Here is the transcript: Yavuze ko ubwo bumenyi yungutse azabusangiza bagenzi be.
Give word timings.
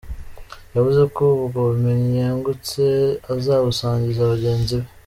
Yavuze 0.75 1.03
ko 1.15 1.23
ubwo 1.43 1.57
bumenyi 1.67 2.09
yungutse 2.23 2.81
azabusangiza 3.33 4.31
bagenzi 4.33 4.73
be. 4.81 4.87